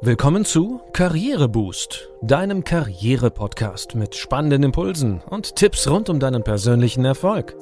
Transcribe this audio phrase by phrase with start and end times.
[0.00, 7.56] Willkommen zu Karriereboost, deinem Karriere-Podcast mit spannenden Impulsen und Tipps rund um deinen persönlichen Erfolg.